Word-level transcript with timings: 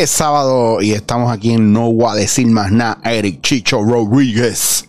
Es 0.00 0.08
sábado 0.08 0.80
y 0.80 0.92
estamos 0.92 1.30
aquí 1.30 1.52
en 1.52 1.74
No 1.74 1.92
Voy 1.92 2.10
a 2.10 2.14
decir 2.14 2.46
más 2.46 2.72
nada. 2.72 3.02
Eric 3.04 3.42
Chicho 3.42 3.82
Rodríguez. 3.82 4.88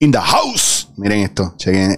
In 0.00 0.10
the 0.10 0.18
house. 0.18 0.88
Miren 0.96 1.20
esto, 1.20 1.54
chequen. 1.56 1.96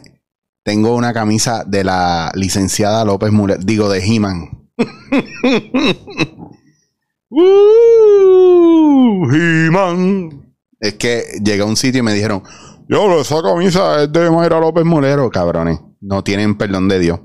Tengo 0.62 0.94
una 0.94 1.14
camisa 1.14 1.64
de 1.64 1.84
la 1.84 2.30
licenciada 2.34 3.02
López 3.02 3.32
Muller, 3.32 3.64
digo 3.64 3.88
de 3.88 4.04
He-Man. 4.04 4.68
uh, 7.30 9.30
He-Man. 9.32 10.54
Es 10.80 10.94
que 10.96 11.24
llegué 11.42 11.62
a 11.62 11.64
un 11.64 11.76
sitio 11.76 12.00
y 12.00 12.02
me 12.02 12.12
dijeron, 12.12 12.42
yo, 12.86 13.22
esa 13.22 13.40
camisa 13.40 14.02
es 14.02 14.12
de 14.12 14.30
Mayra 14.30 14.60
López 14.60 14.84
Mulero, 14.84 15.30
cabrones. 15.30 15.80
No 16.02 16.22
tienen 16.22 16.58
perdón 16.58 16.90
de 16.90 16.98
Dios. 16.98 17.20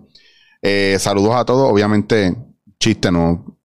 Eh, 0.62 0.96
saludos 0.98 1.36
a 1.36 1.44
todos. 1.44 1.70
Obviamente, 1.70 2.38
chiste, 2.80 3.12
no 3.12 3.59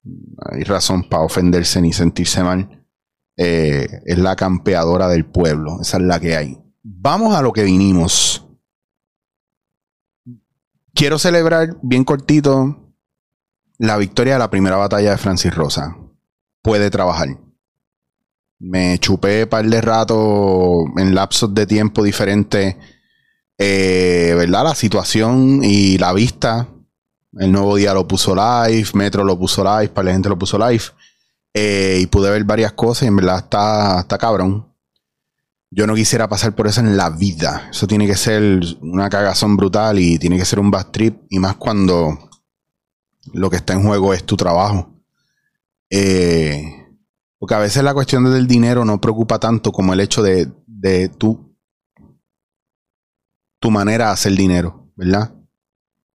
hay 0.51 0.65
razón 0.65 1.09
para 1.09 1.23
ofenderse 1.23 1.81
ni 1.81 1.93
sentirse 1.93 2.43
mal. 2.43 2.87
Eh, 3.37 3.89
es 4.05 4.19
la 4.19 4.37
campeadora 4.37 5.09
del 5.09 5.27
pueblo. 5.27 5.81
Esa 5.81 5.97
es 5.97 6.03
la 6.05 6.21
que 6.21 6.37
hay. 6.37 6.59
Vamos 6.83 7.35
a 7.35 7.43
lo 7.43 7.53
que 7.53 7.65
vinimos. 7.65 8.47
Quiero 10.95 11.19
celebrar 11.19 11.77
bien 11.83 12.05
cortito 12.05 12.95
la 13.79 13.97
victoria 13.97 14.35
de 14.35 14.39
la 14.39 14.51
primera 14.51 14.77
batalla 14.77 15.11
de 15.11 15.19
Francis 15.19 15.55
Rosa. 15.55 15.97
Puede 16.63 16.91
trabajar. 16.91 17.29
Me 18.61 18.99
chupé 18.99 19.47
par 19.47 19.67
de 19.67 19.81
rato 19.81 20.85
en 20.97 21.15
lapsos 21.15 21.53
de 21.53 21.67
tiempo 21.67 22.03
diferentes. 22.05 22.77
Eh, 23.59 24.35
¿Verdad? 24.37 24.65
La 24.65 24.75
situación 24.75 25.61
y 25.63 25.99
la 25.99 26.13
vista 26.13 26.69
el 27.39 27.53
nuevo 27.53 27.77
día 27.77 27.95
lo 27.95 28.07
puso 28.07 28.35
live, 28.35 28.89
Metro 28.95 29.25
lo 29.25 29.39
puso 29.39 29.65
live, 29.65 29.89
para 29.89 30.07
la 30.07 30.13
gente 30.13 30.29
lo 30.29 30.39
puso 30.39 30.59
live. 30.59 30.85
Eh, 31.53 31.99
y 32.01 32.07
pude 32.07 32.31
ver 32.31 32.45
varias 32.45 32.73
cosas 32.73 33.05
y 33.05 33.07
en 33.07 33.17
verdad 33.17 33.39
está, 33.39 34.01
está 34.01 34.19
cabrón. 34.19 34.73
Yo 35.71 35.87
no 35.87 35.95
quisiera 35.95 36.29
pasar 36.29 36.55
por 36.55 36.67
eso 36.67 36.81
en 36.81 36.97
la 36.97 37.11
vida. 37.11 37.69
Eso 37.71 37.87
tiene 37.87 38.07
que 38.07 38.17
ser 38.17 38.61
una 38.81 39.09
cagazón 39.09 39.57
brutal 39.57 39.99
y 39.99 40.19
tiene 40.19 40.37
que 40.37 40.45
ser 40.45 40.61
un 40.61 40.71
bad 40.71 40.87
trip. 40.89 41.23
Y 41.31 41.39
más 41.39 41.57
cuando 41.57 42.19
lo 43.33 43.51
que 43.51 43.57
está 43.57 43.73
en 43.73 43.83
juego 43.83 44.15
es 44.15 44.25
tu 44.25 44.37
trabajo. 44.37 44.93
Eh, 45.91 46.63
porque 47.39 47.55
a 47.55 47.59
veces 47.59 47.83
la 47.83 47.95
cuestión 47.95 48.25
del 48.25 48.47
dinero 48.47 48.85
no 48.85 49.01
preocupa 49.01 49.39
tanto 49.39 49.73
como 49.73 49.93
el 49.93 50.01
hecho 50.01 50.23
de, 50.23 50.51
de 50.67 51.09
tu, 51.09 51.57
tu 53.59 53.71
manera 53.71 54.07
de 54.07 54.13
hacer 54.13 54.33
dinero, 54.33 54.91
¿verdad? 54.97 55.34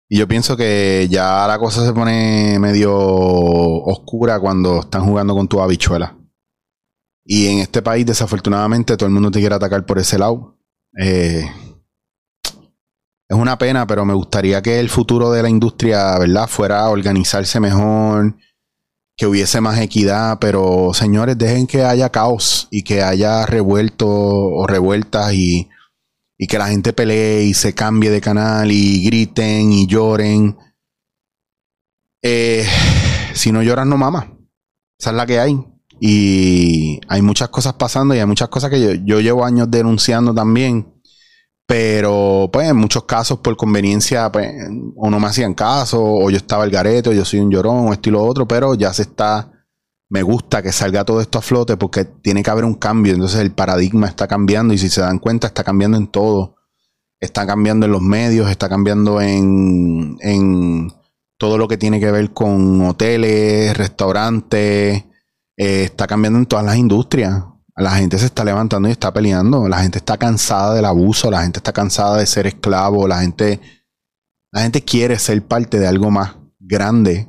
Y 0.08 0.18
yo 0.18 0.28
pienso 0.28 0.56
que 0.56 1.08
ya 1.10 1.46
la 1.48 1.58
cosa 1.58 1.84
se 1.84 1.92
pone 1.92 2.58
medio 2.60 2.94
oscura 2.94 4.38
cuando 4.38 4.80
están 4.80 5.04
jugando 5.04 5.34
con 5.34 5.48
tu 5.48 5.60
habichuela. 5.60 6.16
Y 7.24 7.48
en 7.48 7.58
este 7.58 7.82
país, 7.82 8.06
desafortunadamente, 8.06 8.96
todo 8.96 9.08
el 9.08 9.12
mundo 9.12 9.32
te 9.32 9.40
quiere 9.40 9.56
atacar 9.56 9.84
por 9.84 9.98
ese 9.98 10.16
lado. 10.18 10.58
Eh, 10.96 11.44
es 13.28 13.36
una 13.36 13.58
pena, 13.58 13.84
pero 13.88 14.04
me 14.04 14.14
gustaría 14.14 14.62
que 14.62 14.78
el 14.78 14.88
futuro 14.88 15.32
de 15.32 15.42
la 15.42 15.50
industria, 15.50 16.16
¿verdad?, 16.18 16.46
fuera 16.46 16.88
organizarse 16.88 17.58
mejor, 17.58 18.36
que 19.16 19.26
hubiese 19.26 19.60
más 19.60 19.80
equidad, 19.80 20.38
pero 20.38 20.92
señores, 20.94 21.36
dejen 21.36 21.66
que 21.66 21.82
haya 21.82 22.10
caos 22.10 22.68
y 22.70 22.84
que 22.84 23.02
haya 23.02 23.44
revuelto 23.46 24.06
o 24.08 24.66
revueltas 24.68 25.32
y 25.32 25.68
y 26.38 26.46
que 26.46 26.58
la 26.58 26.68
gente 26.68 26.92
pelee 26.92 27.44
y 27.44 27.54
se 27.54 27.74
cambie 27.74 28.10
de 28.10 28.20
canal 28.20 28.70
y 28.70 29.04
griten 29.04 29.72
y 29.72 29.86
lloren. 29.86 30.56
Eh, 32.22 32.66
si 33.34 33.52
no 33.52 33.62
lloran, 33.62 33.88
no 33.88 33.96
mama. 33.96 34.32
Esa 34.98 35.10
es 35.10 35.16
la 35.16 35.26
que 35.26 35.40
hay. 35.40 35.58
Y 35.98 37.00
hay 37.08 37.22
muchas 37.22 37.48
cosas 37.48 37.74
pasando 37.74 38.14
y 38.14 38.18
hay 38.18 38.26
muchas 38.26 38.48
cosas 38.48 38.70
que 38.70 38.80
yo, 38.80 38.92
yo 39.04 39.20
llevo 39.20 39.44
años 39.44 39.70
denunciando 39.70 40.34
también. 40.34 40.92
Pero, 41.66 42.48
pues, 42.52 42.68
en 42.68 42.76
muchos 42.76 43.04
casos, 43.04 43.40
por 43.40 43.56
conveniencia, 43.56 44.30
pues, 44.30 44.52
o 44.96 45.10
no 45.10 45.18
me 45.18 45.26
hacían 45.26 45.54
caso, 45.54 46.00
o 46.00 46.30
yo 46.30 46.36
estaba 46.36 46.64
el 46.64 46.70
gareto, 46.70 47.12
yo 47.12 47.24
soy 47.24 47.40
un 47.40 47.50
llorón, 47.50 47.88
o 47.88 47.92
esto 47.92 48.08
y 48.08 48.12
lo 48.12 48.22
otro, 48.22 48.46
pero 48.46 48.74
ya 48.74 48.92
se 48.92 49.02
está 49.02 49.55
me 50.08 50.22
gusta 50.22 50.62
que 50.62 50.72
salga 50.72 51.04
todo 51.04 51.20
esto 51.20 51.38
a 51.38 51.42
flote 51.42 51.76
porque 51.76 52.04
tiene 52.04 52.42
que 52.42 52.50
haber 52.50 52.64
un 52.64 52.74
cambio. 52.74 53.14
Entonces 53.14 53.40
el 53.40 53.52
paradigma 53.52 54.06
está 54.06 54.28
cambiando 54.28 54.72
y 54.72 54.78
si 54.78 54.88
se 54.88 55.00
dan 55.00 55.18
cuenta 55.18 55.48
está 55.48 55.64
cambiando 55.64 55.96
en 55.96 56.06
todo. 56.06 56.56
Está 57.18 57.46
cambiando 57.46 57.86
en 57.86 57.92
los 57.92 58.02
medios, 58.02 58.50
está 58.50 58.68
cambiando 58.68 59.20
en, 59.20 60.16
en 60.20 60.92
todo 61.38 61.58
lo 61.58 61.66
que 61.66 61.78
tiene 61.78 61.98
que 61.98 62.10
ver 62.10 62.32
con 62.32 62.82
hoteles, 62.82 63.76
restaurantes, 63.76 65.04
eh, 65.56 65.84
está 65.84 66.06
cambiando 66.06 66.38
en 66.38 66.46
todas 66.46 66.64
las 66.64 66.76
industrias. 66.76 67.42
La 67.74 67.92
gente 67.92 68.18
se 68.18 68.26
está 68.26 68.44
levantando 68.44 68.88
y 68.88 68.92
está 68.92 69.12
peleando. 69.12 69.68
La 69.68 69.80
gente 69.80 69.98
está 69.98 70.18
cansada 70.18 70.74
del 70.74 70.84
abuso, 70.84 71.30
la 71.30 71.42
gente 71.42 71.58
está 71.58 71.72
cansada 71.72 72.18
de 72.18 72.26
ser 72.26 72.46
esclavo, 72.46 73.08
la 73.08 73.20
gente, 73.20 73.60
la 74.52 74.62
gente 74.62 74.82
quiere 74.82 75.18
ser 75.18 75.42
parte 75.42 75.78
de 75.78 75.86
algo 75.86 76.10
más 76.10 76.36
grande 76.58 77.28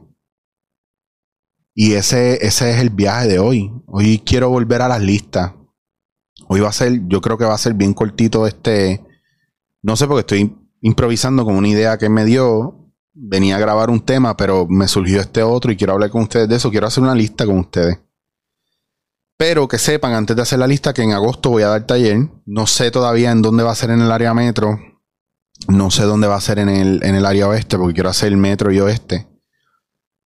y 1.79 1.93
ese, 1.93 2.43
ese 2.43 2.71
es 2.71 2.77
el 2.77 2.89
viaje 2.89 3.27
de 3.27 3.37
hoy. 3.37 3.71
Hoy 3.85 4.23
quiero 4.25 4.49
volver 4.49 4.81
a 4.81 4.87
las 4.87 4.99
listas. 4.99 5.53
Hoy 6.47 6.59
va 6.59 6.69
a 6.69 6.73
ser, 6.73 7.01
yo 7.07 7.21
creo 7.21 7.37
que 7.37 7.45
va 7.45 7.53
a 7.53 7.59
ser 7.59 7.75
bien 7.75 7.93
cortito 7.93 8.47
este. 8.47 9.05
No 9.83 9.95
sé 9.95 10.07
porque 10.07 10.21
estoy 10.21 10.57
improvisando 10.81 11.45
con 11.45 11.55
una 11.55 11.67
idea 11.67 11.99
que 11.99 12.09
me 12.09 12.25
dio. 12.25 12.91
Venía 13.13 13.57
a 13.57 13.59
grabar 13.59 13.91
un 13.91 13.99
tema, 13.99 14.35
pero 14.35 14.65
me 14.67 14.87
surgió 14.87 15.21
este 15.21 15.43
otro 15.43 15.71
y 15.71 15.77
quiero 15.77 15.93
hablar 15.93 16.09
con 16.09 16.23
ustedes 16.23 16.49
de 16.49 16.55
eso. 16.55 16.71
Quiero 16.71 16.87
hacer 16.87 17.03
una 17.03 17.13
lista 17.13 17.45
con 17.45 17.59
ustedes. 17.59 17.99
Pero 19.37 19.67
que 19.67 19.77
sepan 19.77 20.13
antes 20.13 20.35
de 20.35 20.41
hacer 20.41 20.57
la 20.57 20.65
lista 20.65 20.95
que 20.95 21.03
en 21.03 21.11
agosto 21.11 21.51
voy 21.51 21.61
a 21.61 21.67
dar 21.67 21.85
taller. 21.85 22.27
No 22.47 22.65
sé 22.65 22.89
todavía 22.89 23.29
en 23.29 23.43
dónde 23.43 23.61
va 23.61 23.73
a 23.73 23.75
ser 23.75 23.91
en 23.91 24.01
el 24.01 24.11
área 24.11 24.33
metro. 24.33 24.79
No 25.67 25.91
sé 25.91 26.05
dónde 26.05 26.25
va 26.25 26.37
a 26.37 26.41
ser 26.41 26.57
en 26.57 26.69
el, 26.69 27.03
en 27.03 27.13
el 27.13 27.25
área 27.27 27.47
oeste 27.47 27.77
porque 27.77 27.93
quiero 27.93 28.09
hacer 28.09 28.29
el 28.29 28.37
metro 28.37 28.71
y 28.71 28.79
oeste. 28.79 29.27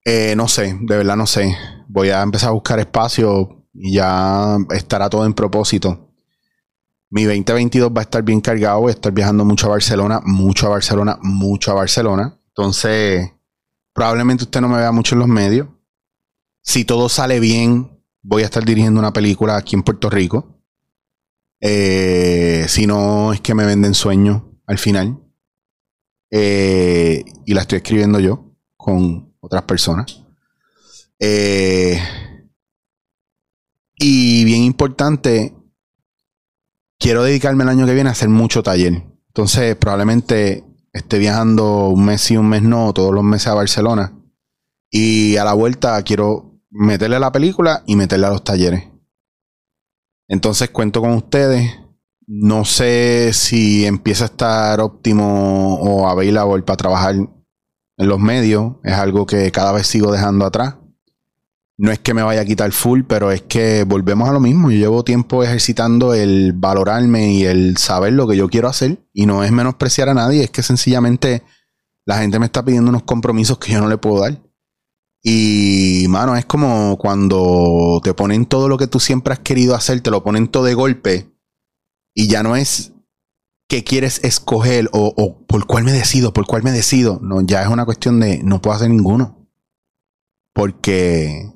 Eh, 0.03 0.34
no 0.35 0.47
sé, 0.47 0.78
de 0.81 0.97
verdad 0.97 1.16
no 1.16 1.28
sé. 1.28 1.56
Voy 1.88 2.09
a 2.09 2.22
empezar 2.22 2.50
a 2.50 2.53
buscar 2.53 2.79
espacio 2.79 3.67
y 3.73 3.94
ya 3.94 4.57
estará 4.72 5.09
todo 5.09 5.25
en 5.25 5.34
propósito. 5.34 6.09
Mi 7.09 7.25
2022 7.25 7.91
va 7.91 8.01
a 8.01 8.03
estar 8.03 8.23
bien 8.23 8.39
cargado, 8.39 8.81
voy 8.81 8.91
a 8.91 8.95
estar 8.95 9.12
viajando 9.12 9.44
mucho 9.44 9.67
a 9.67 9.72
Barcelona, 9.72 10.22
mucho 10.23 10.67
a 10.67 10.69
Barcelona, 10.69 11.19
mucho 11.22 11.72
a 11.72 11.75
Barcelona. 11.75 12.39
Entonces, 12.47 13.31
probablemente 13.94 14.45
usted 14.45 14.62
no 14.62 14.69
me 14.69 14.78
vea 14.78 14.91
mucho 14.91 15.16
en 15.16 15.19
los 15.19 15.28
medios. 15.28 15.67
Si 16.62 16.85
todo 16.85 17.09
sale 17.09 17.39
bien, 17.39 18.01
voy 18.22 18.44
a 18.44 18.45
estar 18.45 18.63
dirigiendo 18.63 19.00
una 19.00 19.13
película 19.13 19.57
aquí 19.57 19.75
en 19.75 19.83
Puerto 19.83 20.09
Rico. 20.09 20.62
Eh, 21.59 22.66
si 22.68 22.88
no, 22.88 23.33
es 23.33 23.41
que 23.41 23.53
me 23.53 23.66
venden 23.66 23.94
sueños 23.94 24.44
al 24.66 24.78
final. 24.78 25.19
Eh, 26.29 27.25
y 27.45 27.53
la 27.53 27.62
estoy 27.62 27.78
escribiendo 27.78 28.19
yo 28.19 28.56
con 28.78 29.31
otras 29.41 29.63
personas. 29.63 30.24
Eh, 31.19 32.00
y 33.96 34.46
bien 34.46 34.63
importante, 34.63 35.53
quiero 36.98 37.24
dedicarme 37.24 37.63
el 37.63 37.69
año 37.69 37.86
que 37.86 37.94
viene 37.94 38.10
a 38.10 38.13
hacer 38.13 38.30
mucho 38.30 38.63
taller. 38.63 39.04
Entonces, 39.27 39.75
probablemente 39.75 40.63
esté 40.94 41.19
viajando 41.19 41.89
un 41.89 42.06
mes 42.06 42.31
y 42.31 42.38
un 42.38 42.50
mes 42.50 42.63
no, 42.63 42.94
todos 42.94 43.13
los 43.13 43.24
meses 43.24 43.48
a 43.48 43.56
Barcelona. 43.56 44.18
Y 44.89 45.38
a 45.38 45.44
la 45.44 45.54
vuelta 45.54 46.01
quiero 46.04 46.60
meterle 46.69 47.18
a 47.18 47.19
la 47.19 47.31
película 47.31 47.83
y 47.86 47.95
meterle 47.95 48.27
a 48.27 48.31
los 48.31 48.44
talleres. 48.44 48.88
Entonces 50.27 50.69
cuento 50.69 51.01
con 51.01 51.12
ustedes. 51.12 51.77
No 52.25 52.63
sé 52.63 53.31
si 53.33 53.86
empieza 53.86 54.25
a 54.25 54.27
estar 54.27 54.80
óptimo 54.80 55.75
o 55.75 56.07
available 56.07 56.63
para 56.63 56.77
trabajar 56.77 57.15
en 58.01 58.07
los 58.07 58.19
medios. 58.19 58.74
Es 58.83 58.94
algo 58.94 59.25
que 59.25 59.51
cada 59.51 59.71
vez 59.71 59.88
sigo 59.88 60.12
dejando 60.12 60.45
atrás. 60.45 60.75
No 61.77 61.92
es 61.92 62.00
que 62.00 62.13
me 62.13 62.21
vaya 62.21 62.42
a 62.42 62.45
quitar 62.45 62.71
full, 62.71 63.01
pero 63.07 63.31
es 63.31 63.42
que 63.42 63.83
volvemos 63.83 64.30
a 64.30 64.33
lo 64.33 64.39
mismo. 64.39 64.69
Yo 64.69 64.77
llevo 64.77 65.03
tiempo 65.03 65.44
ejercitando 65.44 66.13
el 66.13 66.53
valorarme 66.53 67.33
y 67.33 67.45
el 67.45 67.77
saber 67.77 68.13
lo 68.13 68.27
que 68.27 68.38
yo 68.38 68.50
quiero 68.50 68.68
hacer. 68.68 69.00
Y 69.13 69.25
no 69.25 69.44
es 69.44 69.51
menospreciar 69.51 70.09
a 70.09 70.13
nadie, 70.13 70.44
es 70.44 70.51
que 70.51 70.63
sencillamente 70.63 71.44
la 72.06 72.19
gente 72.19 72.39
me 72.39 72.45
está 72.45 72.63
pidiendo 72.63 72.89
unos 72.89 73.03
compromisos 73.03 73.57
que 73.57 73.71
yo 73.71 73.81
no 73.81 73.88
le 73.88 73.98
puedo 73.98 74.21
dar. 74.21 74.42
Y, 75.24 76.06
mano, 76.09 76.36
es 76.36 76.45
como 76.45 76.98
cuando 76.98 78.01
te 78.03 78.13
ponen 78.13 78.45
todo 78.45 78.68
lo 78.68 78.77
que 78.77 78.88
tú 78.88 79.00
siempre 79.00 79.33
has 79.33 79.39
querido 79.39 79.75
hacer, 79.75 80.01
te 80.01 80.12
lo 80.12 80.24
ponen 80.24 80.48
todo 80.48 80.63
de 80.63 80.74
golpe. 80.74 81.31
Y 82.13 82.27
ya 82.27 82.44
no 82.44 82.56
es 82.56 82.94
que 83.71 83.85
quieres 83.85 84.19
escoger 84.25 84.89
o, 84.91 85.45
por 85.47 85.65
cuál 85.65 85.85
me 85.85 85.94
decido, 85.94 86.33
por 86.33 86.45
cuál 86.45 86.62
me 86.62 86.71
decido. 86.71 87.21
No, 87.23 87.39
ya 87.39 87.62
es 87.62 87.69
una 87.69 87.85
cuestión 87.85 88.19
de 88.19 88.44
no 88.44 88.62
puedo 88.62 88.75
hacer 88.75 88.89
ninguno. 88.89 89.47
Porque 90.53 91.50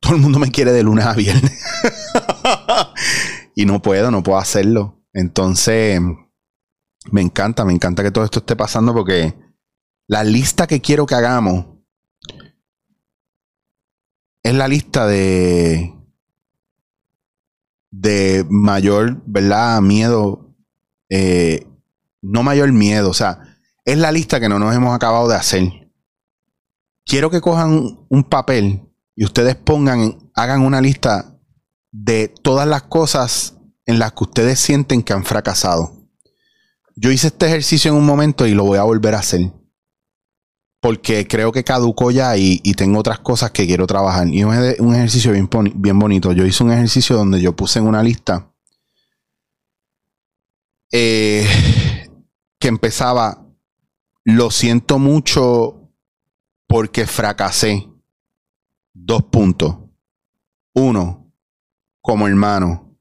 todo 0.00 0.14
el 0.14 0.22
mundo 0.22 0.38
me 0.38 0.50
quiere 0.50 0.72
de 0.72 0.82
lunes 0.82 1.04
a 1.04 1.12
viernes. 1.12 1.52
y 3.54 3.66
no 3.66 3.82
puedo, 3.82 4.10
no 4.10 4.22
puedo 4.22 4.38
hacerlo. 4.38 5.04
Entonces, 5.12 6.00
me 7.12 7.20
encanta, 7.20 7.66
me 7.66 7.74
encanta 7.74 8.02
que 8.02 8.10
todo 8.10 8.24
esto 8.24 8.38
esté 8.38 8.56
pasando 8.56 8.94
porque 8.94 9.36
la 10.06 10.24
lista 10.24 10.66
que 10.66 10.80
quiero 10.80 11.04
que 11.04 11.14
hagamos 11.14 11.66
es 14.42 14.54
la 14.54 14.66
lista 14.66 15.06
de 15.06 15.94
de 17.90 18.46
mayor, 18.48 19.22
¿verdad? 19.26 19.82
Miedo, 19.82 20.47
eh, 21.08 21.66
no 22.22 22.42
mayor 22.42 22.72
miedo, 22.72 23.10
o 23.10 23.14
sea, 23.14 23.56
es 23.84 23.98
la 23.98 24.12
lista 24.12 24.40
que 24.40 24.48
no 24.48 24.58
nos 24.58 24.74
hemos 24.74 24.94
acabado 24.94 25.28
de 25.28 25.36
hacer. 25.36 25.90
Quiero 27.04 27.30
que 27.30 27.40
cojan 27.40 28.00
un 28.08 28.24
papel 28.24 28.82
y 29.16 29.24
ustedes 29.24 29.56
pongan, 29.56 30.30
hagan 30.34 30.62
una 30.62 30.80
lista 30.80 31.38
de 31.90 32.28
todas 32.28 32.68
las 32.68 32.82
cosas 32.82 33.54
en 33.86 33.98
las 33.98 34.12
que 34.12 34.24
ustedes 34.24 34.60
sienten 34.60 35.02
que 35.02 35.14
han 35.14 35.24
fracasado. 35.24 36.10
Yo 36.96 37.10
hice 37.10 37.28
este 37.28 37.46
ejercicio 37.46 37.90
en 37.90 37.96
un 37.96 38.04
momento 38.04 38.46
y 38.46 38.52
lo 38.52 38.64
voy 38.64 38.78
a 38.78 38.82
volver 38.82 39.14
a 39.14 39.20
hacer. 39.20 39.52
Porque 40.80 41.26
creo 41.26 41.50
que 41.50 41.64
caducó 41.64 42.10
ya 42.10 42.36
y, 42.36 42.60
tengo 42.74 43.00
otras 43.00 43.20
cosas 43.20 43.50
que 43.52 43.66
quiero 43.66 43.86
trabajar. 43.86 44.28
Y 44.28 44.40
es 44.40 44.78
un 44.80 44.94
ejercicio 44.94 45.32
bien 45.32 45.98
bonito. 45.98 46.32
Yo 46.32 46.44
hice 46.44 46.62
un 46.62 46.72
ejercicio 46.72 47.16
donde 47.16 47.40
yo 47.40 47.56
puse 47.56 47.78
en 47.78 47.86
una 47.86 48.02
lista 48.02 48.52
eh, 50.92 51.46
que 52.58 52.68
empezaba, 52.68 53.46
lo 54.24 54.50
siento 54.50 54.98
mucho 54.98 55.90
porque 56.66 57.06
fracasé. 57.06 57.88
Dos 58.92 59.22
puntos. 59.24 59.76
Uno, 60.74 61.32
como 62.00 62.26
hermano. 62.26 62.96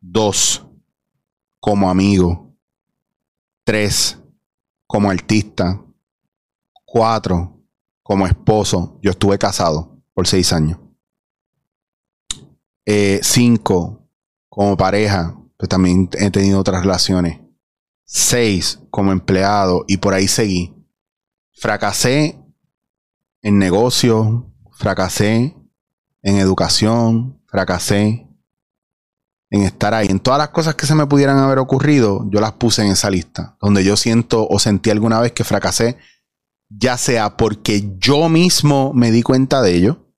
Dos, 0.00 0.64
como 1.60 1.90
amigo. 1.90 2.56
Tres, 3.64 4.18
como 4.86 5.10
artista. 5.10 5.82
Cuatro, 6.84 7.60
como 8.02 8.26
esposo. 8.26 8.98
Yo 9.02 9.10
estuve 9.10 9.38
casado 9.38 10.00
por 10.12 10.26
seis 10.26 10.52
años. 10.52 10.78
Eh, 12.86 13.18
cinco, 13.22 14.08
como 14.48 14.76
pareja. 14.76 15.36
Pues 15.56 15.68
también 15.68 16.08
he 16.18 16.30
tenido 16.30 16.60
otras 16.60 16.82
relaciones. 16.82 17.40
Seis, 18.04 18.80
como 18.90 19.12
empleado. 19.12 19.84
Y 19.88 19.98
por 19.98 20.14
ahí 20.14 20.28
seguí. 20.28 20.74
Fracasé 21.52 22.38
en 23.42 23.58
negocio. 23.58 24.52
Fracasé 24.72 25.56
en 26.22 26.36
educación. 26.36 27.42
Fracasé 27.46 28.28
en 29.50 29.62
estar 29.62 29.94
ahí. 29.94 30.08
En 30.08 30.18
todas 30.18 30.38
las 30.38 30.48
cosas 30.48 30.74
que 30.74 30.86
se 30.86 30.96
me 30.96 31.06
pudieran 31.06 31.38
haber 31.38 31.58
ocurrido, 31.58 32.28
yo 32.30 32.40
las 32.40 32.52
puse 32.52 32.82
en 32.82 32.90
esa 32.90 33.08
lista. 33.08 33.56
Donde 33.60 33.84
yo 33.84 33.96
siento 33.96 34.46
o 34.48 34.58
sentí 34.58 34.90
alguna 34.90 35.20
vez 35.20 35.32
que 35.32 35.44
fracasé, 35.44 35.96
ya 36.68 36.98
sea 36.98 37.36
porque 37.36 37.94
yo 37.98 38.28
mismo 38.28 38.92
me 38.94 39.12
di 39.12 39.22
cuenta 39.22 39.62
de 39.62 39.76
ello, 39.76 40.12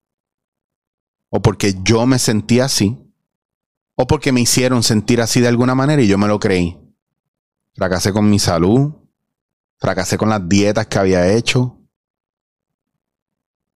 o 1.29 1.43
porque 1.43 1.75
yo 1.83 2.07
me 2.07 2.19
sentí 2.19 2.61
así, 2.61 3.06
o 3.97 4.07
porque 4.07 4.33
me 4.33 4.41
hicieron 4.41 4.83
sentir 4.83 5.21
así 5.21 5.41
de 5.41 5.49
alguna 5.49 5.75
manera 5.75 6.01
y 6.01 6.07
yo 6.07 6.19
me 6.19 6.29
lo 6.29 6.39
creí. 6.39 6.79
Fracasé 7.75 8.13
con 8.13 8.31
mi 8.31 8.39
salud, 8.39 8.95
fracasé 9.79 10.17
con 10.17 10.29
las 10.29 10.49
dietas 10.49 10.87
que 10.87 10.99
había 10.99 11.27
hecho, 11.33 11.77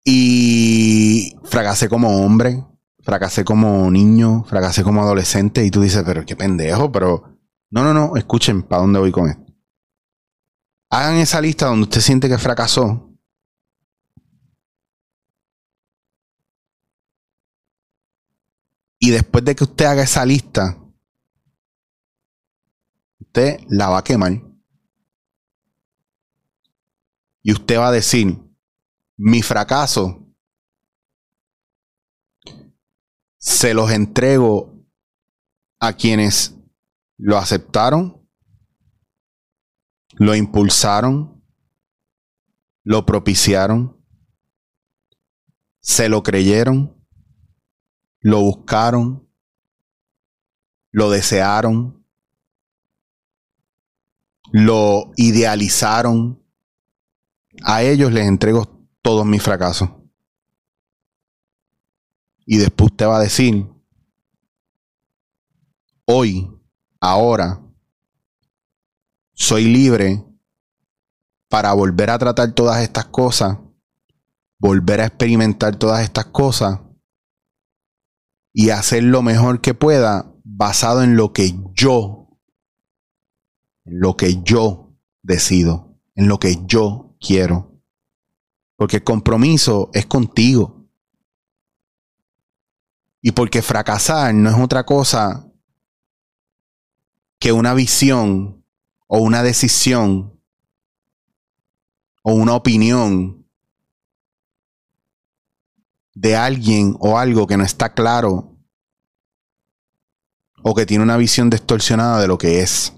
y 0.03 1.35
fracasé 1.43 1.89
como 1.89 2.25
hombre, 2.25 2.65
fracasé 3.01 3.43
como 3.43 3.91
niño, 3.91 4.43
fracasé 4.45 4.83
como 4.83 5.01
adolescente. 5.01 5.63
Y 5.63 5.71
tú 5.71 5.81
dices, 5.81 6.03
pero 6.05 6.25
qué 6.25 6.35
pendejo, 6.35 6.91
pero 6.91 7.37
no, 7.69 7.83
no, 7.83 7.93
no, 7.93 8.15
escuchen 8.15 8.63
para 8.63 8.81
dónde 8.81 8.99
voy 8.99 9.11
con 9.11 9.29
esto. 9.29 9.45
Hagan 10.89 11.17
esa 11.17 11.39
lista 11.41 11.67
donde 11.67 11.83
usted 11.83 12.01
siente 12.01 12.27
que 12.27 12.37
fracasó. 12.37 13.08
Y 19.09 19.11
después 19.11 19.43
de 19.43 19.55
que 19.55 19.63
usted 19.63 19.85
haga 19.85 20.03
esa 20.03 20.23
lista, 20.23 20.77
usted 23.17 23.59
la 23.67 23.89
va 23.89 23.97
a 23.97 24.03
quemar. 24.03 24.33
Y 27.41 27.51
usted 27.51 27.79
va 27.79 27.87
a 27.87 27.91
decir, 27.91 28.37
mi 29.17 29.41
fracaso 29.41 30.31
se 33.39 33.73
los 33.73 33.89
entrego 33.89 34.85
a 35.79 35.93
quienes 35.93 36.55
lo 37.17 37.39
aceptaron, 37.39 38.29
lo 40.17 40.35
impulsaron, 40.35 41.43
lo 42.83 43.07
propiciaron, 43.07 44.05
se 45.79 46.09
lo 46.09 46.21
creyeron, 46.21 46.98
lo 48.21 48.41
buscaron, 48.41 49.27
lo 50.91 51.09
desearon, 51.09 52.05
lo 54.51 55.11
idealizaron. 55.15 56.43
A 57.63 57.83
ellos 57.83 58.11
les 58.11 58.27
entrego 58.27 58.87
todos 59.01 59.25
mis 59.25 59.41
fracasos. 59.41 59.89
Y 62.45 62.57
después 62.57 62.91
usted 62.91 63.05
va 63.05 63.17
a 63.17 63.21
decir, 63.21 63.67
hoy, 66.05 66.49
ahora, 66.99 67.61
soy 69.33 69.65
libre 69.65 70.25
para 71.47 71.73
volver 71.73 72.09
a 72.09 72.17
tratar 72.17 72.51
todas 72.53 72.81
estas 72.81 73.05
cosas, 73.05 73.57
volver 74.57 75.01
a 75.01 75.05
experimentar 75.05 75.75
todas 75.75 76.01
estas 76.01 76.25
cosas 76.25 76.79
y 78.53 78.71
hacer 78.71 79.03
lo 79.03 79.21
mejor 79.21 79.61
que 79.61 79.73
pueda 79.73 80.33
basado 80.43 81.03
en 81.03 81.15
lo 81.15 81.33
que 81.33 81.55
yo, 81.73 82.37
en 83.85 83.99
lo 83.99 84.17
que 84.17 84.41
yo 84.43 84.95
decido, 85.21 85.97
en 86.15 86.27
lo 86.27 86.39
que 86.39 86.57
yo 86.65 87.15
quiero. 87.19 87.79
Porque 88.75 88.97
el 88.97 89.03
compromiso 89.03 89.89
es 89.93 90.05
contigo. 90.05 90.87
Y 93.21 93.31
porque 93.31 93.61
fracasar 93.61 94.33
no 94.33 94.49
es 94.49 94.55
otra 94.55 94.85
cosa 94.85 95.45
que 97.37 97.51
una 97.51 97.73
visión 97.73 98.65
o 99.07 99.19
una 99.19 99.43
decisión 99.43 100.39
o 102.23 102.33
una 102.33 102.53
opinión 102.53 103.38
de 106.19 106.35
alguien 106.35 106.97
o 106.99 107.17
algo 107.17 107.47
que 107.47 107.55
no 107.55 107.63
está 107.63 107.93
claro 107.93 108.57
o 110.61 110.75
que 110.75 110.85
tiene 110.85 111.01
una 111.05 111.15
visión 111.15 111.49
distorsionada 111.49 112.19
de 112.19 112.27
lo 112.27 112.37
que 112.37 112.59
es. 112.59 112.93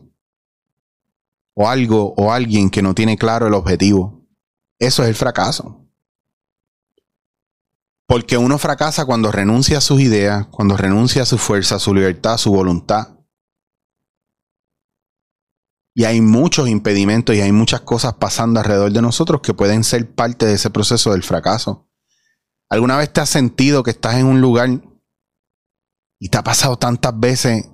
O 1.53 1.69
algo 1.69 2.15
o 2.17 2.31
alguien 2.31 2.71
que 2.71 2.81
no 2.81 2.95
tiene 2.95 3.17
claro 3.17 3.45
el 3.45 3.53
objetivo. 3.53 4.25
Eso 4.79 5.03
es 5.03 5.09
el 5.09 5.15
fracaso. 5.15 5.85
Porque 8.07 8.37
uno 8.37 8.57
fracasa 8.57 9.05
cuando 9.05 9.31
renuncia 9.31 9.77
a 9.77 9.81
sus 9.81 10.01
ideas, 10.01 10.47
cuando 10.47 10.75
renuncia 10.75 11.21
a 11.21 11.27
su 11.27 11.37
fuerza, 11.37 11.75
a 11.75 11.79
su 11.79 11.93
libertad, 11.93 12.33
a 12.33 12.39
su 12.39 12.51
voluntad. 12.51 13.19
Y 15.93 16.05
hay 16.05 16.21
muchos 16.21 16.67
impedimentos 16.67 17.35
y 17.35 17.41
hay 17.41 17.51
muchas 17.51 17.81
cosas 17.81 18.15
pasando 18.15 18.59
alrededor 18.59 18.91
de 18.91 19.01
nosotros 19.03 19.41
que 19.41 19.53
pueden 19.53 19.83
ser 19.83 20.11
parte 20.11 20.47
de 20.47 20.55
ese 20.55 20.71
proceso 20.71 21.11
del 21.11 21.21
fracaso. 21.21 21.90
¿Alguna 22.71 22.95
vez 22.95 23.11
te 23.11 23.19
has 23.19 23.29
sentido 23.29 23.83
que 23.83 23.91
estás 23.91 24.15
en 24.15 24.25
un 24.25 24.39
lugar 24.39 24.69
y 26.17 26.29
te 26.29 26.37
ha 26.37 26.41
pasado 26.41 26.77
tantas 26.77 27.19
veces 27.19 27.69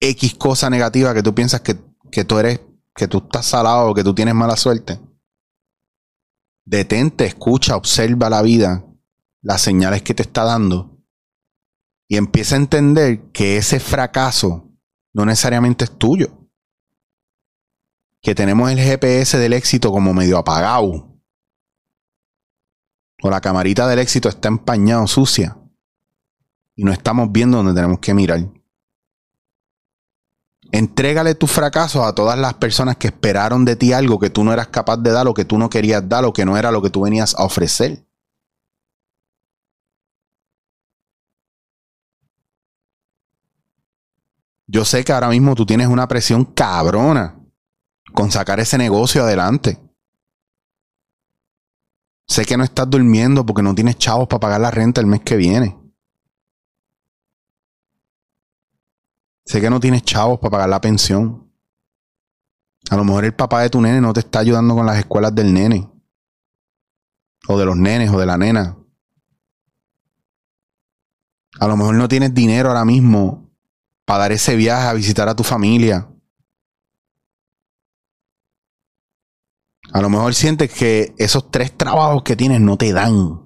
X 0.00 0.34
cosa 0.34 0.68
negativa 0.68 1.14
que 1.14 1.22
tú 1.22 1.34
piensas 1.34 1.62
que, 1.62 1.78
que 2.10 2.22
tú 2.26 2.38
eres, 2.38 2.60
que 2.94 3.08
tú 3.08 3.22
estás 3.24 3.46
salado 3.46 3.88
o 3.90 3.94
que 3.94 4.04
tú 4.04 4.14
tienes 4.14 4.34
mala 4.34 4.58
suerte? 4.58 5.00
Detente, 6.66 7.24
escucha, 7.24 7.74
observa 7.74 8.28
la 8.28 8.42
vida 8.42 8.84
las 9.40 9.62
señales 9.62 10.02
que 10.02 10.12
te 10.12 10.22
está 10.22 10.44
dando 10.44 11.02
y 12.06 12.18
empieza 12.18 12.56
a 12.56 12.58
entender 12.58 13.30
que 13.32 13.56
ese 13.56 13.80
fracaso 13.80 14.70
no 15.14 15.24
necesariamente 15.24 15.84
es 15.84 15.98
tuyo. 15.98 16.50
Que 18.20 18.34
tenemos 18.34 18.70
el 18.70 18.78
GPS 18.78 19.38
del 19.38 19.54
éxito 19.54 19.90
como 19.90 20.12
medio 20.12 20.36
apagado. 20.36 21.11
O 23.22 23.30
la 23.30 23.40
camarita 23.40 23.86
del 23.86 24.00
éxito 24.00 24.28
está 24.28 24.48
empañada, 24.48 25.06
sucia. 25.06 25.56
Y 26.74 26.82
no 26.82 26.92
estamos 26.92 27.30
viendo 27.30 27.58
donde 27.58 27.72
tenemos 27.72 28.00
que 28.00 28.12
mirar. 28.14 28.40
Entrégale 30.72 31.36
tus 31.36 31.52
fracasos 31.52 32.04
a 32.04 32.14
todas 32.14 32.36
las 32.36 32.54
personas 32.54 32.96
que 32.96 33.06
esperaron 33.08 33.64
de 33.64 33.76
ti 33.76 33.92
algo 33.92 34.18
que 34.18 34.30
tú 34.30 34.42
no 34.42 34.52
eras 34.52 34.68
capaz 34.68 34.96
de 34.96 35.12
dar, 35.12 35.28
o 35.28 35.34
que 35.34 35.44
tú 35.44 35.56
no 35.56 35.70
querías 35.70 36.08
dar, 36.08 36.24
o 36.24 36.32
que 36.32 36.44
no 36.44 36.56
era 36.56 36.72
lo 36.72 36.82
que 36.82 36.90
tú 36.90 37.02
venías 37.02 37.34
a 37.38 37.44
ofrecer. 37.44 38.04
Yo 44.66 44.84
sé 44.84 45.04
que 45.04 45.12
ahora 45.12 45.28
mismo 45.28 45.54
tú 45.54 45.64
tienes 45.64 45.86
una 45.86 46.08
presión 46.08 46.44
cabrona 46.44 47.38
con 48.14 48.32
sacar 48.32 48.58
ese 48.58 48.78
negocio 48.78 49.22
adelante. 49.22 49.78
Sé 52.32 52.46
que 52.46 52.56
no 52.56 52.64
estás 52.64 52.88
durmiendo 52.88 53.44
porque 53.44 53.60
no 53.60 53.74
tienes 53.74 53.98
chavos 53.98 54.26
para 54.26 54.40
pagar 54.40 54.58
la 54.62 54.70
renta 54.70 55.02
el 55.02 55.06
mes 55.06 55.20
que 55.20 55.36
viene. 55.36 55.78
Sé 59.44 59.60
que 59.60 59.68
no 59.68 59.78
tienes 59.78 60.02
chavos 60.02 60.38
para 60.38 60.52
pagar 60.52 60.70
la 60.70 60.80
pensión. 60.80 61.52
A 62.88 62.96
lo 62.96 63.04
mejor 63.04 63.26
el 63.26 63.34
papá 63.34 63.60
de 63.60 63.68
tu 63.68 63.82
nene 63.82 64.00
no 64.00 64.14
te 64.14 64.20
está 64.20 64.38
ayudando 64.38 64.74
con 64.74 64.86
las 64.86 64.98
escuelas 64.98 65.34
del 65.34 65.52
nene. 65.52 65.92
O 67.48 67.58
de 67.58 67.66
los 67.66 67.76
nenes 67.76 68.08
o 68.08 68.18
de 68.18 68.24
la 68.24 68.38
nena. 68.38 68.78
A 71.60 71.68
lo 71.68 71.76
mejor 71.76 71.96
no 71.96 72.08
tienes 72.08 72.32
dinero 72.32 72.70
ahora 72.70 72.86
mismo 72.86 73.52
para 74.06 74.20
dar 74.20 74.32
ese 74.32 74.56
viaje 74.56 74.88
a 74.88 74.94
visitar 74.94 75.28
a 75.28 75.36
tu 75.36 75.44
familia. 75.44 76.08
A 79.92 80.00
lo 80.00 80.08
mejor 80.08 80.34
sientes 80.34 80.72
que 80.72 81.14
esos 81.18 81.50
tres 81.50 81.76
trabajos 81.76 82.22
que 82.22 82.34
tienes 82.34 82.60
no 82.60 82.78
te 82.78 82.92
dan. 82.94 83.42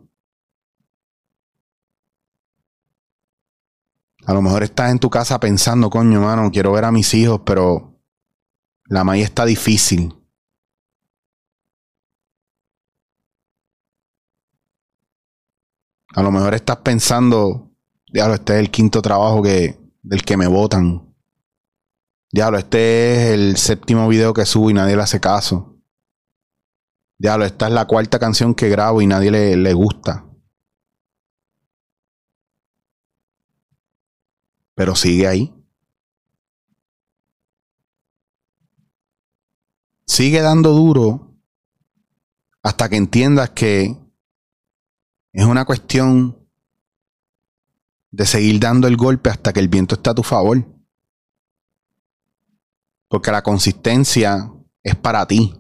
A 4.25 4.33
lo 4.33 4.43
mejor 4.43 4.63
estás 4.63 4.93
en 4.93 5.01
tu 5.01 5.11
casa 5.11 5.41
pensando, 5.41 5.91
coño, 5.91 6.21
mano, 6.21 6.51
quiero 6.53 6.73
ver 6.73 6.85
a 6.85 6.93
mis 6.93 7.13
hijos, 7.15 7.41
pero 7.45 8.01
la 8.85 9.03
maíz 9.03 9.25
está 9.25 9.45
difícil. 9.45 10.15
A 16.15 16.23
lo 16.23 16.31
mejor 16.31 16.55
estás 16.55 16.79
pensando, 16.79 17.73
diablo, 18.13 18.35
este 18.35 18.55
es 18.55 18.61
el 18.61 18.71
quinto 18.71 19.03
trabajo 19.03 19.43
que, 19.43 19.79
del 20.03 20.23
que 20.23 20.37
me 20.37 20.47
votan. 20.47 21.13
Diablo, 22.31 22.59
este 22.59 23.15
es 23.15 23.35
el 23.35 23.57
séptimo 23.57 24.09
video 24.09 24.33
que 24.33 24.47
subo 24.47 24.71
y 24.71 24.75
nadie 24.75 24.97
le 24.97 25.03
hace 25.03 25.21
caso. 25.21 25.76
Diablo, 27.19 27.47
esta 27.47 27.69
es 27.69 27.73
la 27.73 27.87
cuarta 27.87 28.19
canción 28.19 28.55
que 28.55 28.69
grabo 28.69 29.01
y 29.01 29.07
nadie 29.07 29.31
le, 29.31 29.57
le 29.57 29.73
gusta. 29.73 30.27
Pero 34.75 34.95
sigue 34.95 35.27
ahí. 35.27 35.55
Sigue 40.07 40.41
dando 40.41 40.73
duro 40.73 41.35
hasta 42.63 42.89
que 42.89 42.97
entiendas 42.97 43.51
que 43.51 43.97
es 45.33 45.45
una 45.45 45.65
cuestión 45.65 46.49
de 48.11 48.27
seguir 48.27 48.61
dando 48.61 48.89
el 48.89 48.97
golpe 48.97 49.31
hasta 49.31 49.53
que 49.53 49.61
el 49.61 49.69
viento 49.69 49.95
está 49.95 50.11
a 50.11 50.15
tu 50.15 50.23
favor. 50.23 50.65
Porque 53.09 53.31
la 53.31 53.43
consistencia 53.43 54.53
es 54.83 54.97
para 54.97 55.27
ti, 55.27 55.55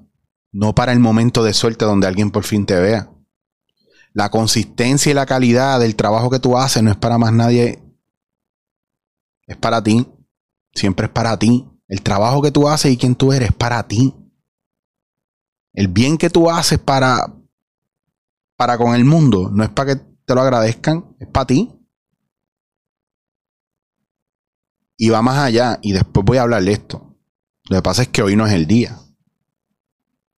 no 0.56 0.74
para 0.74 0.92
el 0.92 1.00
momento 1.00 1.44
de 1.44 1.52
suerte 1.52 1.84
donde 1.84 2.06
alguien 2.06 2.30
por 2.30 2.44
fin 2.44 2.64
te 2.64 2.80
vea. 2.80 3.12
La 4.14 4.30
consistencia 4.30 5.10
y 5.10 5.14
la 5.14 5.26
calidad 5.26 5.78
del 5.78 5.96
trabajo 5.96 6.30
que 6.30 6.38
tú 6.38 6.56
haces 6.56 6.82
no 6.82 6.90
es 6.90 6.96
para 6.96 7.18
más 7.18 7.30
nadie 7.34 7.82
es 9.46 9.56
para 9.58 9.82
ti. 9.82 10.06
Siempre 10.72 11.06
es 11.06 11.12
para 11.12 11.38
ti. 11.38 11.68
El 11.88 12.00
trabajo 12.00 12.40
que 12.40 12.52
tú 12.52 12.70
haces 12.70 12.90
y 12.90 12.96
quien 12.96 13.14
tú 13.14 13.34
eres 13.34 13.50
es 13.50 13.54
para 13.54 13.86
ti. 13.86 14.14
El 15.74 15.88
bien 15.88 16.16
que 16.16 16.30
tú 16.30 16.50
haces 16.50 16.78
para, 16.78 17.34
para 18.56 18.78
con 18.78 18.94
el 18.94 19.04
mundo 19.04 19.50
no 19.52 19.62
es 19.62 19.68
para 19.68 19.94
que 19.94 20.02
te 20.24 20.34
lo 20.34 20.40
agradezcan, 20.40 21.14
es 21.20 21.28
para 21.28 21.48
ti. 21.48 21.70
Y 24.96 25.10
va 25.10 25.20
más 25.20 25.36
allá, 25.36 25.78
y 25.82 25.92
después 25.92 26.24
voy 26.24 26.38
a 26.38 26.42
hablar 26.42 26.62
de 26.62 26.72
esto. 26.72 27.14
Lo 27.68 27.76
que 27.76 27.82
pasa 27.82 28.02
es 28.02 28.08
que 28.08 28.22
hoy 28.22 28.36
no 28.36 28.46
es 28.46 28.54
el 28.54 28.66
día. 28.66 28.98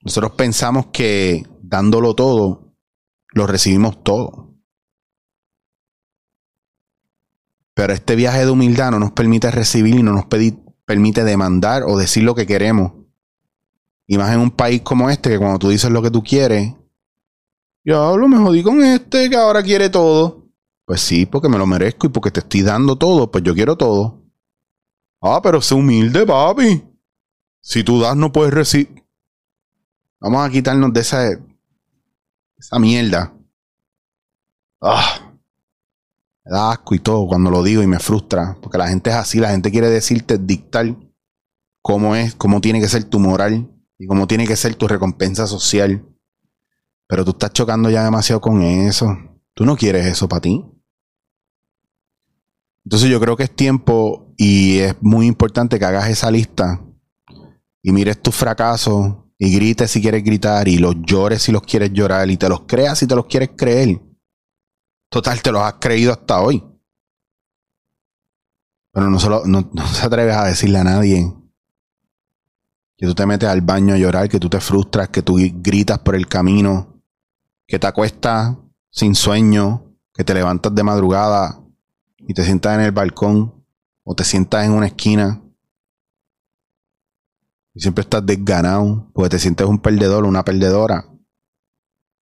Nosotros 0.08 0.32
pensamos 0.32 0.86
que 0.86 1.46
dándolo 1.60 2.14
todo, 2.14 2.72
lo 3.34 3.46
recibimos 3.46 4.02
todo. 4.02 4.54
Pero 7.74 7.92
este 7.92 8.16
viaje 8.16 8.46
de 8.46 8.50
humildad 8.50 8.90
no 8.92 9.00
nos 9.00 9.12
permite 9.12 9.50
recibir 9.50 9.96
y 9.96 10.02
no 10.02 10.14
nos 10.14 10.24
permite 10.86 11.24
demandar 11.24 11.82
o 11.82 11.98
decir 11.98 12.22
lo 12.22 12.34
que 12.34 12.46
queremos. 12.46 12.92
Y 14.06 14.16
más 14.16 14.32
en 14.32 14.40
un 14.40 14.50
país 14.50 14.80
como 14.80 15.10
este, 15.10 15.28
que 15.28 15.38
cuando 15.38 15.58
tú 15.58 15.68
dices 15.68 15.90
lo 15.90 16.00
que 16.00 16.10
tú 16.10 16.22
quieres, 16.22 16.72
yo 17.84 18.02
hablo, 18.02 18.28
me 18.28 18.38
jodí 18.38 18.62
con 18.62 18.82
este 18.82 19.28
que 19.28 19.36
ahora 19.36 19.62
quiere 19.62 19.90
todo. 19.90 20.48
Pues 20.86 21.02
sí, 21.02 21.26
porque 21.26 21.50
me 21.50 21.58
lo 21.58 21.66
merezco 21.66 22.06
y 22.06 22.10
porque 22.10 22.30
te 22.30 22.40
estoy 22.40 22.62
dando 22.62 22.96
todo, 22.96 23.30
pues 23.30 23.44
yo 23.44 23.54
quiero 23.54 23.76
todo. 23.76 24.22
Ah, 25.20 25.40
pero 25.42 25.60
sé 25.60 25.74
humilde, 25.74 26.24
papi. 26.24 26.82
Si 27.60 27.84
tú 27.84 28.00
das, 28.00 28.16
no 28.16 28.32
puedes 28.32 28.54
recibir. 28.54 29.06
Vamos 30.20 30.46
a 30.46 30.50
quitarnos 30.50 30.92
de 30.92 31.00
esa, 31.00 31.30
esa 32.58 32.78
mierda. 32.78 33.32
Ah 34.80 35.28
da 36.48 36.72
asco 36.72 36.94
y 36.94 36.98
todo 36.98 37.26
cuando 37.26 37.50
lo 37.50 37.62
digo 37.62 37.82
y 37.82 37.86
me 37.86 37.98
frustra, 37.98 38.56
porque 38.60 38.78
la 38.78 38.88
gente 38.88 39.10
es 39.10 39.16
así, 39.16 39.38
la 39.38 39.50
gente 39.50 39.70
quiere 39.70 39.90
decirte, 39.90 40.38
dictar 40.38 40.96
cómo 41.82 42.16
es, 42.16 42.34
cómo 42.34 42.60
tiene 42.60 42.80
que 42.80 42.88
ser 42.88 43.04
tu 43.04 43.18
moral 43.18 43.70
y 43.98 44.06
cómo 44.06 44.26
tiene 44.26 44.46
que 44.46 44.56
ser 44.56 44.74
tu 44.74 44.88
recompensa 44.88 45.46
social. 45.46 46.04
Pero 47.06 47.24
tú 47.24 47.32
estás 47.32 47.52
chocando 47.52 47.90
ya 47.90 48.04
demasiado 48.04 48.40
con 48.40 48.62
eso. 48.62 49.16
Tú 49.54 49.64
no 49.64 49.76
quieres 49.76 50.06
eso 50.06 50.28
para 50.28 50.42
ti. 50.42 50.64
Entonces 52.84 53.10
yo 53.10 53.20
creo 53.20 53.36
que 53.36 53.44
es 53.44 53.54
tiempo 53.54 54.32
y 54.36 54.78
es 54.78 54.94
muy 55.00 55.26
importante 55.26 55.78
que 55.78 55.84
hagas 55.84 56.08
esa 56.08 56.30
lista 56.30 56.82
y 57.82 57.92
mires 57.92 58.20
tus 58.20 58.34
fracasos 58.34 59.14
y 59.38 59.54
grites 59.54 59.90
si 59.90 60.02
quieres 60.02 60.24
gritar 60.24 60.68
y 60.68 60.78
los 60.78 60.96
llores 61.02 61.42
si 61.42 61.52
los 61.52 61.62
quieres 61.62 61.92
llorar 61.92 62.28
y 62.30 62.36
te 62.36 62.48
los 62.48 62.62
creas 62.62 62.98
si 62.98 63.06
te 63.06 63.14
los 63.14 63.26
quieres 63.26 63.50
creer 63.56 64.00
Total, 65.08 65.40
te 65.40 65.52
los 65.52 65.62
has 65.62 65.74
creído 65.74 66.12
hasta 66.12 66.40
hoy. 66.40 66.62
Pero 68.92 69.08
no, 69.08 69.18
solo, 69.18 69.42
no, 69.46 69.70
no 69.72 69.86
se 69.86 70.04
atreves 70.04 70.36
a 70.36 70.44
decirle 70.44 70.78
a 70.78 70.84
nadie 70.84 71.34
que 72.96 73.06
tú 73.06 73.14
te 73.14 73.26
metes 73.26 73.48
al 73.48 73.60
baño 73.60 73.94
a 73.94 73.98
llorar, 73.98 74.28
que 74.28 74.40
tú 74.40 74.50
te 74.50 74.60
frustras, 74.60 75.08
que 75.08 75.22
tú 75.22 75.36
gritas 75.38 76.00
por 76.00 76.16
el 76.16 76.26
camino, 76.26 77.00
que 77.66 77.78
te 77.78 77.86
acuestas 77.86 78.56
sin 78.90 79.14
sueño, 79.14 79.94
que 80.12 80.24
te 80.24 80.34
levantas 80.34 80.74
de 80.74 80.82
madrugada 80.82 81.62
y 82.18 82.34
te 82.34 82.44
sientas 82.44 82.74
en 82.74 82.80
el 82.80 82.92
balcón 82.92 83.64
o 84.02 84.14
te 84.16 84.24
sientas 84.24 84.66
en 84.66 84.72
una 84.72 84.86
esquina 84.86 85.42
siempre 87.78 88.02
estás 88.02 88.24
desganado 88.24 89.10
porque 89.14 89.30
te 89.30 89.38
sientes 89.38 89.66
un 89.66 89.78
perdedor 89.78 90.24
una 90.24 90.44
perdedora. 90.44 91.06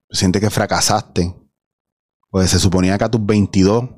Te 0.09 0.17
sientes 0.17 0.41
que 0.41 0.51
fracasaste 0.51 1.35
pues 2.37 2.51
se 2.51 2.59
suponía 2.59 2.99
que 2.99 3.05
a 3.05 3.11
tus 3.11 3.25
22 3.25 3.89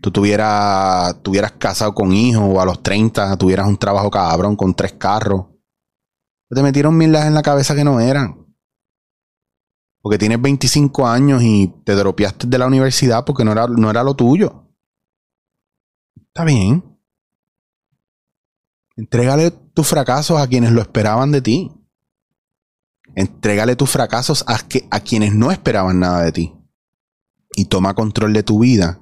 tú 0.00 0.10
tuvieras, 0.12 1.20
tuvieras 1.22 1.52
casado 1.52 1.92
con 1.92 2.12
hijos 2.12 2.44
o 2.46 2.60
a 2.60 2.64
los 2.64 2.82
30 2.84 3.36
tuvieras 3.36 3.66
un 3.66 3.76
trabajo 3.76 4.10
cabrón 4.12 4.54
con 4.54 4.74
tres 4.74 4.92
carros. 4.92 5.46
Te 6.48 6.62
metieron 6.62 6.96
milas 6.96 7.26
en 7.26 7.34
la 7.34 7.42
cabeza 7.42 7.74
que 7.74 7.82
no 7.82 7.98
eran. 7.98 8.46
Porque 10.00 10.18
tienes 10.18 10.40
25 10.40 11.04
años 11.04 11.42
y 11.42 11.66
te 11.84 11.96
dropeaste 11.96 12.46
de 12.46 12.58
la 12.58 12.68
universidad 12.68 13.24
porque 13.24 13.44
no 13.44 13.50
era, 13.50 13.66
no 13.66 13.90
era 13.90 14.04
lo 14.04 14.14
tuyo. 14.14 14.70
Está 16.28 16.44
bien. 16.44 16.93
Entrégale 18.96 19.50
tus 19.50 19.88
fracasos 19.88 20.40
a 20.40 20.46
quienes 20.46 20.72
lo 20.72 20.80
esperaban 20.80 21.32
de 21.32 21.42
ti. 21.42 21.72
Entrégale 23.16 23.76
tus 23.76 23.90
fracasos 23.90 24.44
a, 24.46 24.58
que, 24.58 24.86
a 24.90 25.00
quienes 25.00 25.34
no 25.34 25.50
esperaban 25.50 26.00
nada 26.00 26.22
de 26.22 26.32
ti 26.32 26.54
y 27.56 27.66
toma 27.66 27.94
control 27.94 28.32
de 28.32 28.42
tu 28.42 28.60
vida. 28.60 29.00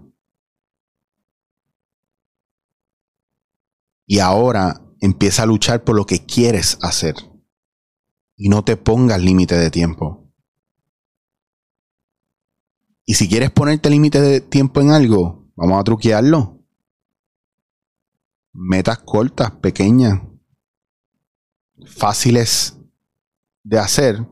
Y 4.06 4.18
ahora 4.18 4.82
empieza 5.00 5.44
a 5.44 5.46
luchar 5.46 5.84
por 5.84 5.96
lo 5.96 6.04
que 6.04 6.24
quieres 6.24 6.78
hacer. 6.82 7.14
Y 8.36 8.48
no 8.48 8.64
te 8.64 8.76
pongas 8.76 9.20
límite 9.20 9.56
de 9.56 9.70
tiempo. 9.70 10.32
Y 13.04 13.14
si 13.14 13.28
quieres 13.28 13.50
ponerte 13.50 13.90
límite 13.90 14.20
de 14.20 14.40
tiempo 14.40 14.80
en 14.80 14.90
algo, 14.90 15.50
vamos 15.56 15.80
a 15.80 15.84
truquearlo. 15.84 16.51
Metas 18.52 18.98
cortas, 18.98 19.50
pequeñas, 19.52 20.20
fáciles 21.86 22.76
de 23.62 23.78
hacer 23.78 24.26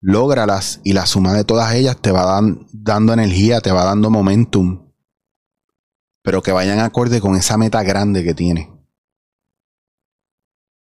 lógralas 0.00 0.80
y 0.82 0.94
la 0.94 1.06
suma 1.06 1.34
de 1.34 1.44
todas 1.44 1.74
ellas 1.74 2.00
te 2.00 2.10
va 2.10 2.40
dando 2.72 3.12
energía, 3.12 3.60
te 3.60 3.70
va 3.70 3.84
dando 3.84 4.10
momentum, 4.10 4.90
pero 6.22 6.42
que 6.42 6.52
vayan 6.52 6.78
acorde 6.80 7.20
con 7.20 7.36
esa 7.36 7.56
meta 7.56 7.82
grande 7.82 8.24
que 8.24 8.34
tienes. 8.34 8.68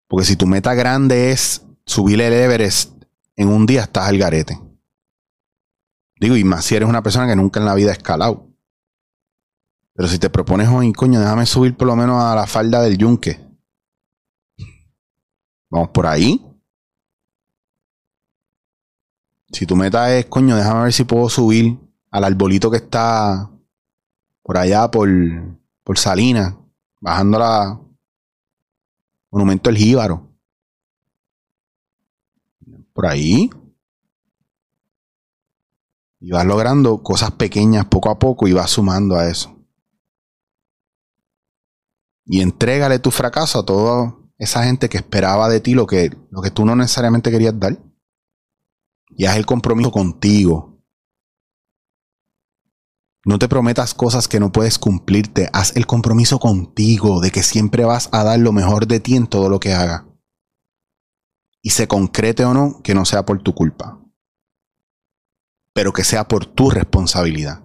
Porque 0.08 0.26
si 0.26 0.36
tu 0.36 0.46
meta 0.46 0.74
grande 0.74 1.32
es 1.32 1.66
subir 1.86 2.22
el 2.22 2.34
Everest 2.34 3.04
en 3.36 3.50
un 3.50 3.66
día, 3.66 3.84
estás 3.84 4.08
al 4.08 4.18
garete. 4.18 4.60
Digo, 6.20 6.36
y 6.36 6.44
más 6.44 6.66
si 6.66 6.76
eres 6.76 6.90
una 6.90 7.04
persona 7.04 7.28
que 7.28 7.36
nunca 7.36 7.60
en 7.60 7.66
la 7.66 7.76
vida 7.76 7.92
ha 7.92 7.94
escalado. 7.94 8.47
Pero 9.98 10.10
si 10.10 10.20
te 10.20 10.30
propones 10.30 10.70
hoy, 10.70 10.94
coño, 10.94 11.20
déjame 11.20 11.48
subir 11.48 11.76
por 11.76 11.88
lo 11.88 11.96
menos 11.96 12.24
a 12.24 12.36
la 12.36 12.46
falda 12.46 12.84
del 12.84 13.00
yunque. 13.00 13.44
Vamos 15.72 15.90
por 15.90 16.06
ahí. 16.06 16.40
Si 19.52 19.66
tu 19.66 19.76
meta 19.76 20.16
es, 20.16 20.28
coño, 20.28 20.56
déjame 20.56 20.84
ver 20.84 20.94
si 20.94 21.04
puedo 21.04 21.28
subir 21.30 21.80
al 22.12 22.24
arbolito 22.26 22.70
que 22.70 22.78
está 22.78 23.50
por 24.44 24.60
allá 24.60 24.92
por, 24.92 25.10
por 25.84 25.98
Salinas, 25.98 26.54
bajando 27.02 27.40
la 27.40 27.82
Monumento 29.32 29.72
El 29.72 29.78
Jíbaro. 29.78 30.30
Por 32.94 33.08
ahí. 33.08 33.50
Y 36.20 36.30
vas 36.30 36.46
logrando 36.46 37.02
cosas 37.02 37.32
pequeñas 37.32 37.86
poco 37.86 38.12
a 38.12 38.20
poco 38.20 38.48
y 38.48 38.54
vas 38.54 38.70
sumando 38.70 39.16
a 39.16 39.28
eso. 39.28 39.57
Y 42.28 42.42
entrégale 42.42 43.00
tu 43.00 43.10
fracaso 43.10 43.60
a 43.60 43.66
toda 43.66 44.16
esa 44.38 44.64
gente 44.64 44.90
que 44.90 44.98
esperaba 44.98 45.50
de 45.50 45.62
ti 45.62 45.74
lo 45.74 45.88
que, 45.88 46.12
lo 46.30 46.42
que 46.42 46.52
tú 46.52 46.66
no 46.66 46.76
necesariamente 46.76 47.32
querías 47.32 47.58
dar. 47.60 47.80
Y 49.10 49.26
haz 49.26 49.38
el 49.38 49.46
compromiso 49.46 49.92
contigo. 49.92 50.78
No 53.26 53.40
te 53.40 53.48
prometas 53.48 53.94
cosas 53.94 54.28
que 54.28 54.40
no 54.40 54.52
puedes 54.52 54.78
cumplirte. 54.78 55.50
Haz 55.54 55.76
el 55.76 55.86
compromiso 55.86 56.40
contigo 56.40 57.20
de 57.20 57.32
que 57.32 57.44
siempre 57.44 57.84
vas 57.84 58.10
a 58.12 58.24
dar 58.24 58.40
lo 58.40 58.52
mejor 58.52 58.88
de 58.88 59.00
ti 59.00 59.16
en 59.16 59.28
todo 59.28 59.50
lo 59.50 59.60
que 59.60 59.74
hagas. 59.74 60.04
Y 61.62 61.72
se 61.72 61.88
concrete 61.88 62.46
o 62.46 62.54
no, 62.54 62.82
que 62.84 62.94
no 62.94 63.04
sea 63.06 63.26
por 63.26 63.42
tu 63.42 63.54
culpa. 63.54 64.00
Pero 65.74 65.92
que 65.92 66.04
sea 66.04 66.28
por 66.28 66.46
tu 66.46 66.70
responsabilidad. 66.70 67.64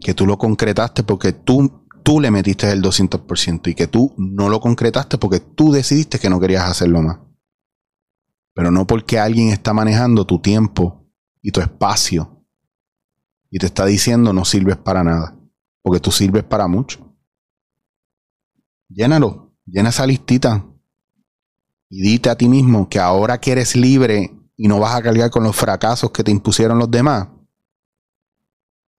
Que 0.00 0.14
tú 0.14 0.26
lo 0.26 0.36
concretaste 0.38 1.02
porque 1.02 1.32
tú, 1.32 1.88
tú 2.10 2.20
le 2.20 2.32
metiste 2.32 2.70
el 2.70 2.82
200% 2.82 3.68
y 3.68 3.74
que 3.74 3.86
tú 3.86 4.12
no 4.16 4.48
lo 4.48 4.60
concretaste 4.60 5.16
porque 5.16 5.38
tú 5.38 5.70
decidiste 5.70 6.18
que 6.18 6.28
no 6.28 6.40
querías 6.40 6.68
hacerlo 6.68 7.02
más 7.02 7.18
pero 8.60 8.70
no 8.70 8.86
porque 8.86 9.18
alguien 9.18 9.48
está 9.48 9.72
manejando 9.72 10.26
tu 10.26 10.38
tiempo 10.38 11.08
y 11.40 11.50
tu 11.50 11.60
espacio 11.60 12.44
y 13.50 13.58
te 13.58 13.66
está 13.66 13.86
diciendo 13.86 14.32
no 14.32 14.44
sirves 14.44 14.76
para 14.76 15.02
nada, 15.02 15.34
porque 15.82 15.98
tú 15.98 16.12
sirves 16.12 16.44
para 16.44 16.68
mucho. 16.68 17.16
Llénalo, 18.88 19.54
llena 19.64 19.88
esa 19.88 20.06
listita 20.06 20.64
y 21.88 22.02
dite 22.02 22.28
a 22.28 22.36
ti 22.36 22.48
mismo 22.48 22.88
que 22.88 23.00
ahora 23.00 23.40
que 23.40 23.52
eres 23.52 23.74
libre 23.74 24.30
y 24.56 24.68
no 24.68 24.78
vas 24.78 24.94
a 24.94 25.02
cargar 25.02 25.30
con 25.30 25.42
los 25.42 25.56
fracasos 25.56 26.10
que 26.10 26.22
te 26.22 26.30
impusieron 26.30 26.78
los 26.78 26.90
demás, 26.90 27.28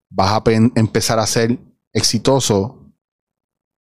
vas 0.09 0.33
a 0.33 0.43
empezar 0.75 1.19
a 1.19 1.27
ser 1.27 1.59
exitoso 1.93 2.80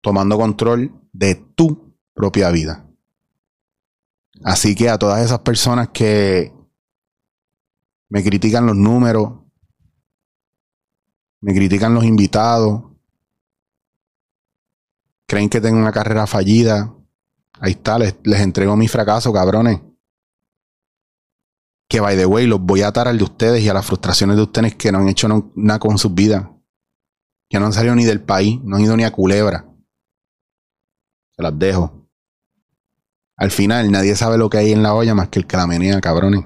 tomando 0.01 0.37
control 0.37 0.93
de 1.13 1.35
tu 1.35 1.97
propia 2.15 2.51
vida. 2.51 2.89
Así 4.45 4.75
que 4.75 4.89
a 4.89 4.99
todas 4.99 5.25
esas 5.25 5.41
personas 5.41 5.89
que 5.89 6.53
me 8.09 8.23
critican 8.23 8.67
los 8.67 8.77
números, 8.77 9.33
me 11.41 11.55
critican 11.55 11.95
los 11.95 12.05
invitados, 12.05 12.85
creen 15.27 15.49
que 15.49 15.61
tengo 15.61 15.79
una 15.79 15.93
carrera 15.93 16.27
fallida, 16.27 16.95
ahí 17.61 17.73
está, 17.73 17.99
les, 17.99 18.17
entrego 18.25 18.77
mi 18.77 18.89
fracaso, 18.89 19.33
cabrones. 19.33 19.81
Que 21.89 22.01
by 22.01 22.17
the 22.17 22.27
way, 22.27 22.47
los 22.47 22.61
voy 22.61 22.83
a 22.83 22.89
atar 22.89 23.09
al 23.09 23.19
de 23.19 23.25
ustedes 23.25 23.63
y 23.63 23.69
a 23.69 23.75
las 23.75 23.87
frustraciones 23.87 24.37
de 24.37 24.43
ustedes 24.43 24.75
que 24.75 24.93
no 24.93 24.99
han 24.99 25.09
hecho 25.09 25.53
nada 25.55 25.79
con 25.79 25.99
sus 25.99 26.15
vidas. 26.15 26.49
Que 27.49 27.59
no 27.59 27.67
han 27.67 27.73
salido 27.73 27.95
ni 27.95 28.05
del 28.05 28.23
país, 28.23 28.61
no 28.63 28.77
han 28.77 28.83
ido 28.83 28.97
ni 28.97 29.05
a 29.05 29.13
Culebra. 29.13 29.68
Se 31.39 31.43
las 31.45 31.57
dejo. 31.57 32.11
Al 33.37 33.53
final, 33.53 33.93
nadie 33.93 34.17
sabe 34.17 34.37
lo 34.39 34.51
que 34.51 34.59
hay 34.59 34.73
en 34.73 34.83
la 34.83 34.93
olla 34.93 35.15
más 35.15 35.29
que 35.29 35.39
el 35.39 35.47
que 35.47 35.57
la 35.57 35.69
menea, 35.69 36.01
cabrones. 36.01 36.45